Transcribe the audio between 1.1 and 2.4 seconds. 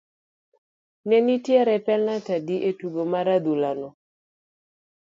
nitie penalt